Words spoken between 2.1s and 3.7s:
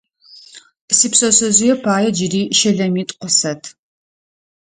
джыри щэлэмитӏу къысэт.